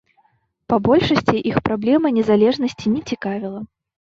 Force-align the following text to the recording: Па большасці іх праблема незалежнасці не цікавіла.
Па 0.71 0.79
большасці 0.87 1.43
іх 1.51 1.59
праблема 1.67 2.13
незалежнасці 2.17 2.95
не 2.97 3.01
цікавіла. 3.13 3.61